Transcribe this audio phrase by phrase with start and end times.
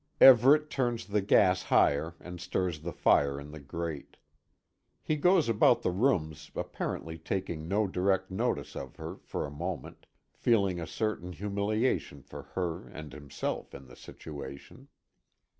[0.19, 4.17] Everet turns the gas higher and stirs the fire in the grate.
[5.03, 10.07] He goes about the rooms apparently taking no direct notice of her, for a moment,
[10.33, 14.87] feeling a certain humiliation for her and himself in the situation.